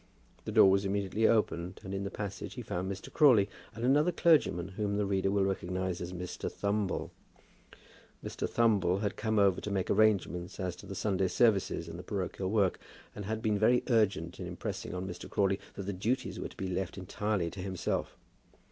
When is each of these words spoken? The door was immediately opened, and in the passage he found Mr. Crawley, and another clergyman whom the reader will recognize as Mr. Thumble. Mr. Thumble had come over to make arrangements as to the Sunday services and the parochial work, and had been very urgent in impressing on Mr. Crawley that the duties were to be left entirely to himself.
The 0.45 0.51
door 0.51 0.67
was 0.67 0.83
immediately 0.83 1.27
opened, 1.27 1.79
and 1.83 1.93
in 1.93 2.05
the 2.05 2.09
passage 2.09 2.55
he 2.55 2.63
found 2.63 2.91
Mr. 2.91 3.13
Crawley, 3.13 3.47
and 3.75 3.85
another 3.85 4.11
clergyman 4.11 4.69
whom 4.69 4.97
the 4.97 5.05
reader 5.05 5.29
will 5.29 5.45
recognize 5.45 6.01
as 6.01 6.11
Mr. 6.11 6.51
Thumble. 6.51 7.11
Mr. 8.25 8.49
Thumble 8.49 8.97
had 9.01 9.15
come 9.15 9.37
over 9.37 9.61
to 9.61 9.69
make 9.69 9.91
arrangements 9.91 10.59
as 10.59 10.75
to 10.77 10.87
the 10.87 10.95
Sunday 10.95 11.27
services 11.27 11.87
and 11.87 11.99
the 11.99 12.03
parochial 12.03 12.49
work, 12.49 12.79
and 13.15 13.25
had 13.25 13.43
been 13.43 13.59
very 13.59 13.83
urgent 13.89 14.39
in 14.39 14.47
impressing 14.47 14.95
on 14.95 15.07
Mr. 15.07 15.29
Crawley 15.29 15.59
that 15.75 15.83
the 15.83 15.93
duties 15.93 16.39
were 16.39 16.47
to 16.49 16.57
be 16.57 16.67
left 16.67 16.97
entirely 16.97 17.51
to 17.51 17.59
himself. 17.59 18.17